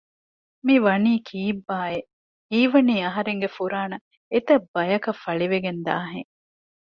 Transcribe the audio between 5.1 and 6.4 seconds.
ފަޅިވެގެންދާ ހެން